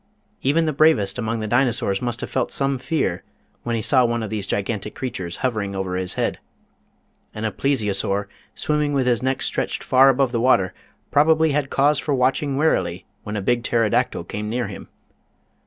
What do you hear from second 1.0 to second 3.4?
among the Dinosaurs must have felt some fear